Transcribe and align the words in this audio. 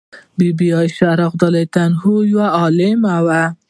بی 0.37 0.47
بي 0.57 0.67
عایشه 0.75 1.11
یوه 2.31 2.47
عالمه 2.59 3.15
وه. 3.25 3.41